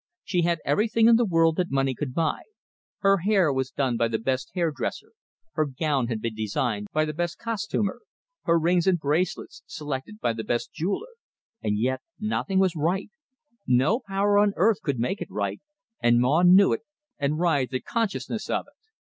She 0.23 0.41
had 0.41 0.61
everything 0.65 1.07
in 1.07 1.15
the 1.17 1.27
world 1.27 1.57
that 1.57 1.69
money 1.69 1.93
could 1.93 2.11
buy; 2.11 2.41
her 3.01 3.19
hair 3.19 3.53
was 3.53 3.69
done 3.69 3.97
by 3.97 4.07
the 4.07 4.17
best 4.17 4.49
hair 4.55 4.71
dresser, 4.71 5.11
her 5.51 5.67
gown 5.67 6.07
had 6.07 6.21
been 6.23 6.33
designed 6.33 6.87
by 6.91 7.05
the 7.05 7.13
best 7.13 7.37
costumer, 7.37 7.99
her 8.45 8.57
rings 8.57 8.87
and 8.87 8.97
bracelets 8.97 9.61
selected 9.67 10.19
by 10.19 10.33
the 10.33 10.43
best 10.43 10.73
jeweller; 10.73 11.13
and 11.61 11.77
yet 11.77 12.01
nothing 12.19 12.57
was 12.57 12.75
right, 12.75 13.11
no 13.67 13.99
power 13.99 14.39
on 14.39 14.53
earth 14.55 14.81
could 14.81 14.97
make 14.97 15.21
it 15.21 15.29
right, 15.29 15.61
and 16.01 16.19
Maw 16.19 16.41
knew 16.41 16.73
it, 16.73 16.81
and 17.19 17.37
writhed 17.37 17.69
the 17.71 17.79
consciousness 17.79 18.49
of 18.49 18.65
it. 18.65 18.87